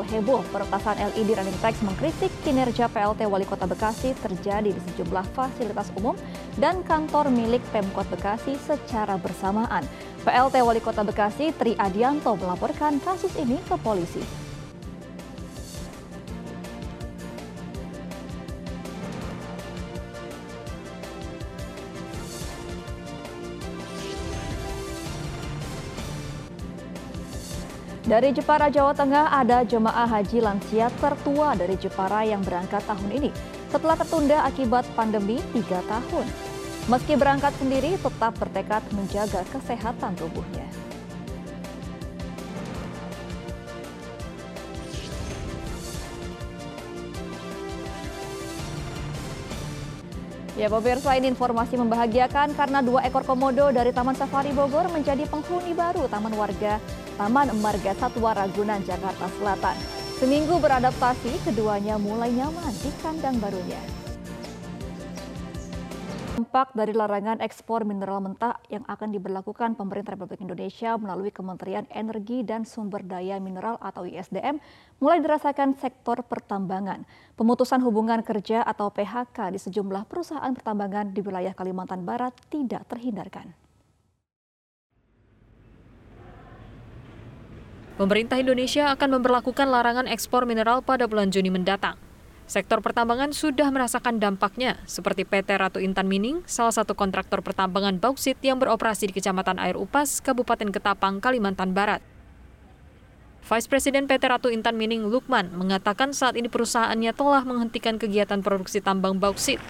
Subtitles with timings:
[0.00, 5.92] Heboh peretasan LED running text mengkritik kinerja PLT Wali Kota Bekasi terjadi di sejumlah fasilitas
[6.00, 6.16] umum
[6.56, 9.84] dan kantor milik Pemkot Bekasi secara bersamaan.
[10.24, 14.41] PLT Wali Kota Bekasi Tri Adianto melaporkan kasus ini ke polisi.
[28.02, 33.30] Dari Jepara, Jawa Tengah, ada jemaah haji lansia tertua dari Jepara yang berangkat tahun ini
[33.70, 36.26] setelah tertunda akibat pandemi tiga tahun.
[36.90, 40.66] Meski berangkat sendiri, tetap bertekad menjaga kesehatan tubuhnya.
[50.58, 55.70] Ya pemirsa ini informasi membahagiakan karena dua ekor komodo dari Taman Safari Bogor menjadi penghuni
[55.70, 56.82] baru Taman Warga
[57.22, 59.78] Taman Marga Satwa Ragunan, Jakarta Selatan.
[60.18, 63.78] Seminggu beradaptasi, keduanya mulai nyaman di kandang barunya.
[66.34, 72.42] Dampak dari larangan ekspor mineral mentah yang akan diberlakukan pemerintah Republik Indonesia melalui Kementerian Energi
[72.42, 74.58] dan Sumber Daya Mineral atau ISDM
[74.98, 77.06] mulai dirasakan sektor pertambangan.
[77.38, 83.54] Pemutusan hubungan kerja atau PHK di sejumlah perusahaan pertambangan di wilayah Kalimantan Barat tidak terhindarkan.
[87.92, 92.00] Pemerintah Indonesia akan memperlakukan larangan ekspor mineral pada bulan Juni mendatang.
[92.48, 98.40] Sektor pertambangan sudah merasakan dampaknya, seperti PT Ratu Intan Mining, salah satu kontraktor pertambangan bauksit
[98.40, 102.00] yang beroperasi di Kecamatan Air Upas, Kabupaten Ketapang, Kalimantan Barat.
[103.44, 108.80] Vice Presiden PT Ratu Intan Mining Lukman mengatakan saat ini perusahaannya telah menghentikan kegiatan produksi
[108.80, 109.60] tambang bauksit.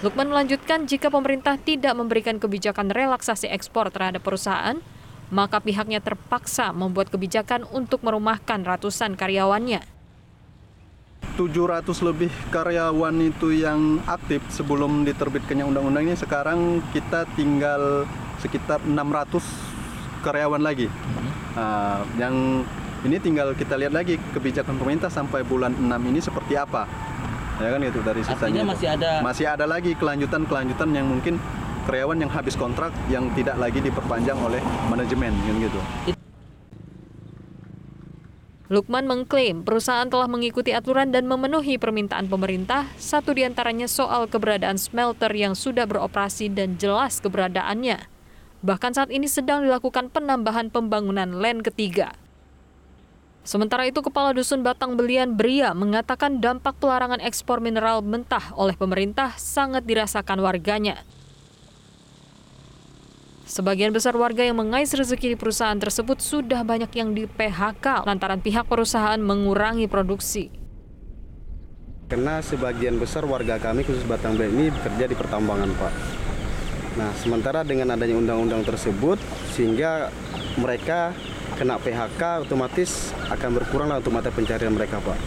[0.00, 4.80] Lukman melanjutkan jika pemerintah tidak memberikan kebijakan relaksasi ekspor terhadap perusahaan,
[5.30, 9.82] maka pihaknya terpaksa membuat kebijakan untuk merumahkan ratusan karyawannya.
[11.36, 18.08] 700 lebih karyawan itu yang aktif sebelum diterbitkannya undang-undang ini sekarang kita tinggal
[18.40, 19.44] sekitar 600
[20.24, 20.88] karyawan lagi.
[21.52, 22.64] Nah, yang
[23.04, 26.88] ini tinggal kita lihat lagi kebijakan pemerintah sampai bulan 6 ini seperti apa.
[27.56, 28.64] Ya kan itu dari sisanya.
[28.68, 31.40] masih ada masih ada lagi kelanjutan-kelanjutan yang mungkin
[31.86, 34.58] karyawan yang habis kontrak yang tidak lagi diperpanjang oleh
[34.90, 35.30] manajemen
[35.62, 35.78] gitu.
[38.66, 44.74] Lukman mengklaim perusahaan telah mengikuti aturan dan memenuhi permintaan pemerintah, satu di antaranya soal keberadaan
[44.74, 48.10] smelter yang sudah beroperasi dan jelas keberadaannya.
[48.66, 52.18] Bahkan saat ini sedang dilakukan penambahan pembangunan land ketiga.
[53.46, 59.38] Sementara itu, Kepala Dusun Batang Belian Bria mengatakan dampak pelarangan ekspor mineral mentah oleh pemerintah
[59.38, 61.06] sangat dirasakan warganya.
[63.46, 68.42] Sebagian besar warga yang mengais rezeki di perusahaan tersebut sudah banyak yang di PHK lantaran
[68.42, 70.50] pihak perusahaan mengurangi produksi.
[72.10, 75.94] Karena sebagian besar warga kami khusus Batang ini bekerja di pertambangan Pak.
[76.98, 79.22] Nah sementara dengan adanya undang-undang tersebut
[79.54, 80.10] sehingga
[80.58, 81.14] mereka
[81.54, 85.18] kena PHK otomatis akan berkurang untuk mata pencarian mereka Pak.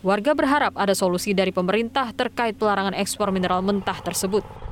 [0.00, 4.65] Warga berharap ada solusi dari pemerintah terkait pelarangan ekspor mineral mentah tersebut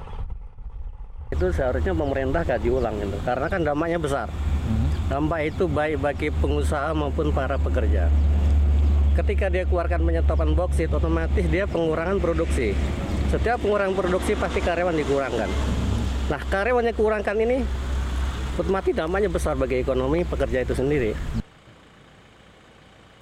[1.32, 4.28] itu seharusnya pemerintah kaji ulang itu karena kan dampaknya besar.
[4.64, 4.88] Hmm.
[5.12, 8.08] dampak itu baik bagi pengusaha maupun para pekerja.
[9.12, 12.72] Ketika dia keluarkan penyetopan boksit otomatis dia pengurangan produksi.
[13.28, 15.50] Setiap pengurangan produksi pasti karyawan dikurangkan.
[16.32, 17.60] Nah karyawannya kurangkan ini
[18.56, 21.12] otomatis dampaknya besar bagi ekonomi pekerja itu sendiri.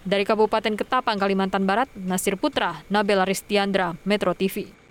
[0.03, 4.82] Dari Kabupaten Ketapang, Kalimantan Barat, Nasir Putra, Nabela Ristiandra, Metro TV.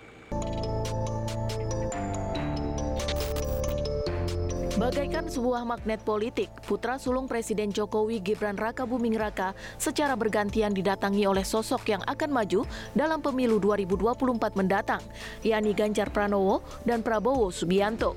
[4.80, 11.28] Bagaikan sebuah magnet politik, putra sulung Presiden Jokowi Gibran Raka Buming Raka secara bergantian didatangi
[11.28, 12.64] oleh sosok yang akan maju
[12.96, 15.04] dalam pemilu 2024 mendatang,
[15.44, 18.16] yakni Ganjar Pranowo dan Prabowo Subianto.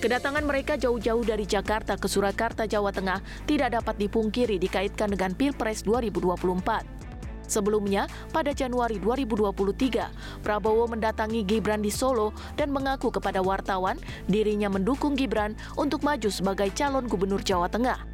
[0.00, 5.84] Kedatangan mereka jauh-jauh dari Jakarta ke Surakarta, Jawa Tengah tidak dapat dipungkiri dikaitkan dengan Pilpres
[5.84, 7.09] 2024.
[7.50, 13.98] Sebelumnya, pada Januari 2023, Prabowo mendatangi Gibran di Solo dan mengaku kepada wartawan
[14.30, 18.06] dirinya mendukung Gibran untuk maju sebagai calon gubernur Jawa Tengah.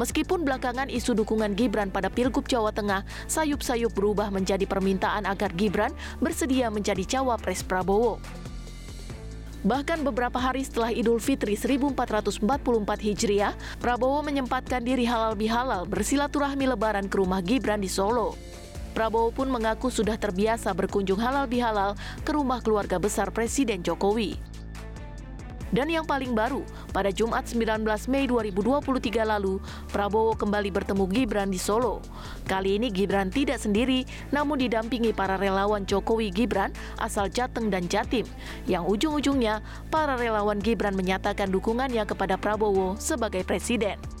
[0.00, 5.92] Meskipun belakangan isu dukungan Gibran pada Pilgub Jawa Tengah sayup-sayup berubah menjadi permintaan agar Gibran
[6.24, 8.16] bersedia menjadi cawapres Prabowo.
[9.60, 12.48] Bahkan beberapa hari setelah Idul Fitri 1444
[12.96, 18.40] Hijriah, Prabowo menyempatkan diri halal bihalal bersilaturahmi lebaran ke rumah Gibran di Solo.
[18.90, 21.94] Prabowo pun mengaku sudah terbiasa berkunjung halal bihalal
[22.26, 24.50] ke rumah keluarga besar Presiden Jokowi.
[25.70, 29.62] Dan yang paling baru, pada Jumat 19 Mei 2023 lalu,
[29.94, 32.02] Prabowo kembali bertemu Gibran di Solo.
[32.50, 34.02] Kali ini Gibran tidak sendiri,
[34.34, 38.26] namun didampingi para relawan Jokowi Gibran asal Jateng dan Jatim,
[38.66, 39.62] yang ujung-ujungnya
[39.94, 44.19] para relawan Gibran menyatakan dukungannya kepada Prabowo sebagai presiden.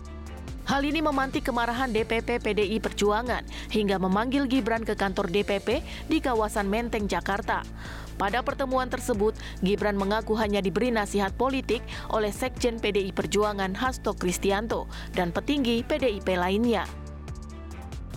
[0.70, 3.42] Hal ini memantik kemarahan DPP PDI Perjuangan
[3.74, 7.66] hingga memanggil Gibran ke kantor DPP di kawasan Menteng, Jakarta.
[8.14, 9.34] Pada pertemuan tersebut,
[9.66, 11.82] Gibran mengaku hanya diberi nasihat politik
[12.14, 16.86] oleh Sekjen PDI Perjuangan Hasto Kristianto dan petinggi PDIP lainnya.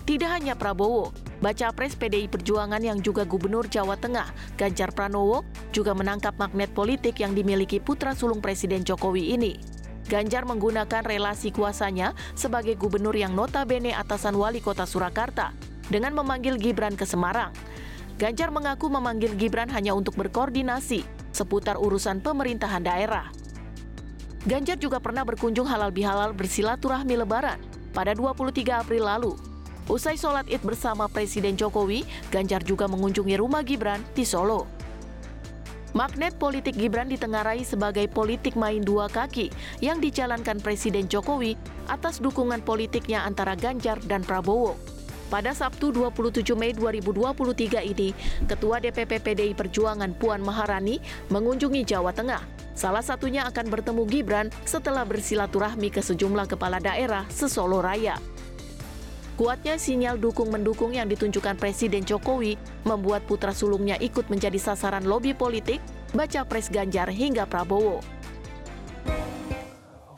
[0.06, 1.10] Tidak hanya Prabowo,
[1.42, 5.42] baca pres PDI Perjuangan yang juga Gubernur Jawa Tengah, Ganjar Pranowo,
[5.74, 9.73] juga menangkap magnet politik yang dimiliki putra sulung Presiden Jokowi ini.
[10.04, 15.56] Ganjar menggunakan relasi kuasanya sebagai gubernur yang notabene atasan wali kota Surakarta
[15.88, 17.56] dengan memanggil Gibran ke Semarang.
[18.20, 21.02] Ganjar mengaku memanggil Gibran hanya untuk berkoordinasi
[21.32, 23.32] seputar urusan pemerintahan daerah.
[24.44, 27.56] Ganjar juga pernah berkunjung halal bihalal bersilaturahmi lebaran
[27.96, 29.32] pada 23 April lalu.
[29.88, 34.73] Usai sholat id bersama Presiden Jokowi, Ganjar juga mengunjungi rumah Gibran di Solo.
[35.94, 41.54] Magnet politik Gibran ditengarai sebagai politik main dua kaki yang dijalankan Presiden Jokowi
[41.86, 44.74] atas dukungan politiknya antara Ganjar dan Prabowo.
[45.30, 48.10] Pada Sabtu 27 Mei 2023 ini,
[48.42, 50.98] Ketua DPP PDI Perjuangan Puan Maharani
[51.30, 52.42] mengunjungi Jawa Tengah.
[52.74, 58.18] Salah satunya akan bertemu Gibran setelah bersilaturahmi ke sejumlah kepala daerah sesolo raya.
[59.34, 62.54] Kuatnya sinyal dukung-mendukung yang ditunjukkan Presiden Jokowi
[62.86, 65.82] membuat putra sulungnya ikut menjadi sasaran lobi politik,
[66.14, 67.98] baca pres Ganjar hingga Prabowo.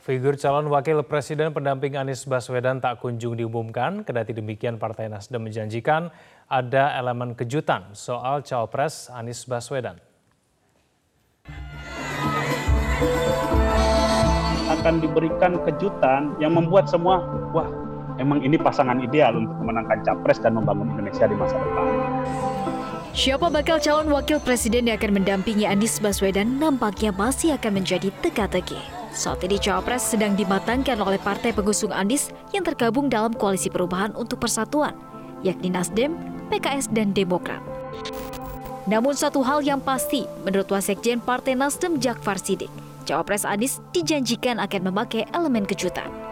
[0.05, 6.13] Figur calon wakil presiden pendamping Anies Baswedan tak kunjung diumumkan, kendati demikian Partai Nasdem menjanjikan
[6.45, 9.97] ada elemen kejutan soal cawapres Anies Baswedan.
[14.69, 17.19] Akan diberikan kejutan yang membuat semua,
[17.51, 17.86] wah
[18.17, 21.85] emang ini pasangan ideal untuk memenangkan capres dan membangun Indonesia di masa depan.
[23.17, 28.77] Siapa bakal calon wakil presiden yang akan mendampingi Anies Baswedan nampaknya masih akan menjadi teka-teki.
[29.09, 34.37] Saat ini Cawapres sedang dimatangkan oleh partai pengusung Anies yang tergabung dalam Koalisi Perubahan untuk
[34.37, 34.93] Persatuan,
[35.41, 36.13] yakni Nasdem,
[36.53, 37.65] PKS, dan Demokrat.
[38.85, 42.69] Namun satu hal yang pasti, menurut Wasekjen Partai Nasdem Jakfar Sidik,
[43.09, 46.26] Cawapres Anies dijanjikan akan memakai elemen kejutan.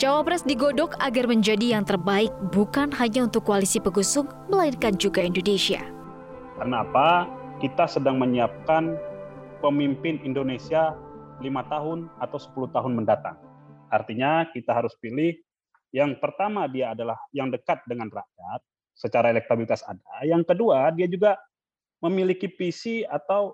[0.00, 5.84] Cawapres digodok agar menjadi yang terbaik bukan hanya untuk koalisi pengusung, melainkan juga Indonesia.
[6.56, 7.28] Karena apa?
[7.60, 8.96] Kita sedang menyiapkan
[9.60, 10.96] pemimpin Indonesia
[11.44, 13.36] lima tahun atau 10 tahun mendatang.
[13.92, 15.36] Artinya kita harus pilih
[15.92, 18.64] yang pertama dia adalah yang dekat dengan rakyat,
[18.96, 20.24] secara elektabilitas ada.
[20.24, 21.36] Yang kedua dia juga
[22.00, 23.52] memiliki visi atau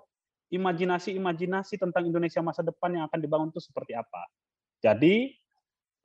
[0.55, 4.23] imajinasi-imajinasi tentang Indonesia masa depan yang akan dibangun itu seperti apa.
[4.79, 5.35] Jadi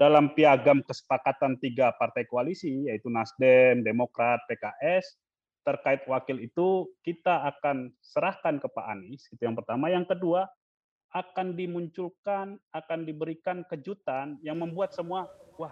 [0.02, 5.14] dalam piagam kesepakatan tiga partai koalisi yaitu Nasdem, Demokrat, PKS
[5.62, 9.86] terkait wakil itu kita akan serahkan ke Pak Anies itu yang pertama.
[9.94, 10.50] Yang kedua
[11.14, 15.70] akan dimunculkan, akan diberikan kejutan yang membuat semua, wah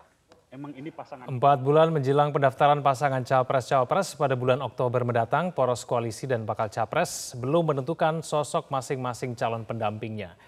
[0.55, 1.27] emang ini pasangan.
[1.27, 7.35] Empat bulan menjelang pendaftaran pasangan Capres-Cawapres pada bulan Oktober mendatang, poros koalisi dan bakal Capres
[7.35, 10.39] belum menentukan sosok masing-masing calon pendampingnya.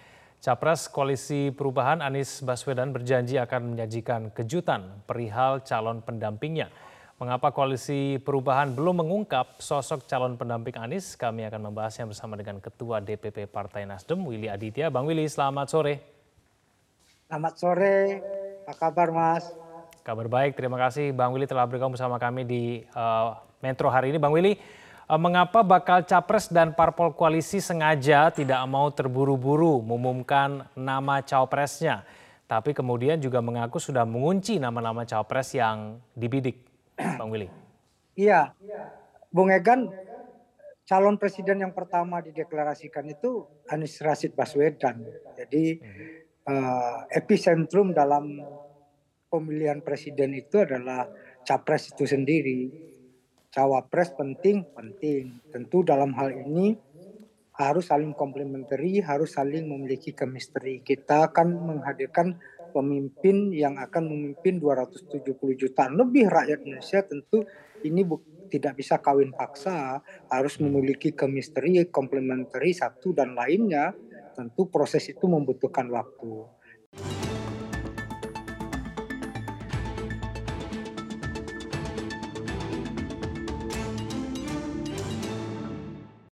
[0.42, 6.66] Capres Koalisi Perubahan Anies Baswedan berjanji akan menyajikan kejutan perihal calon pendampingnya.
[7.22, 11.14] Mengapa koalisi perubahan belum mengungkap sosok calon pendamping Anies?
[11.14, 14.90] Kami akan membahasnya bersama dengan Ketua DPP Partai Nasdem, Willy Aditya.
[14.90, 16.02] Bang Willy, selamat sore.
[17.30, 18.18] Selamat sore,
[18.66, 19.46] apa kabar Mas?
[20.02, 24.18] Kabar baik, terima kasih Bang Willy telah bergabung bersama kami di uh, Metro hari ini.
[24.18, 24.58] Bang Willy,
[25.16, 32.04] mengapa bakal capres dan parpol koalisi sengaja tidak mau terburu-buru mengumumkan nama cawapresnya?
[32.48, 36.60] Tapi kemudian juga mengaku sudah mengunci nama-nama cawapres yang dibidik.
[37.18, 37.48] Bang Willy.
[38.12, 38.52] Iya,
[39.32, 39.88] Bung Egan
[40.84, 45.00] calon presiden yang pertama dideklarasikan itu Anies Rashid Baswedan.
[45.32, 45.80] Jadi
[46.44, 48.44] uh, epicentrum dalam
[49.32, 51.08] pemilihan presiden itu adalah
[51.48, 52.68] capres itu sendiri.
[53.52, 55.44] Cawapres penting, penting.
[55.52, 56.72] Tentu dalam hal ini
[57.60, 60.80] harus saling komplementari, harus saling memiliki chemistry.
[60.80, 62.40] Kita akan menghadirkan
[62.72, 67.44] pemimpin yang akan memimpin 270 juta lebih rakyat Indonesia tentu
[67.84, 68.08] ini
[68.48, 70.00] tidak bisa kawin paksa,
[70.32, 73.92] harus memiliki chemistry, komplementari satu dan lainnya.
[74.32, 76.48] Tentu proses itu membutuhkan waktu.